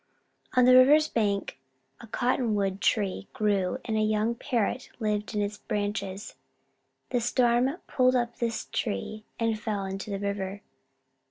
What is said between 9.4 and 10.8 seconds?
it fell into the river.